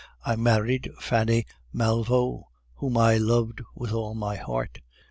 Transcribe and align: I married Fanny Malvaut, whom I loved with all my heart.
I 0.25 0.35
married 0.35 0.89
Fanny 0.99 1.45
Malvaut, 1.71 2.45
whom 2.77 2.97
I 2.97 3.17
loved 3.17 3.61
with 3.75 3.91
all 3.91 4.15
my 4.15 4.35
heart. 4.35 4.79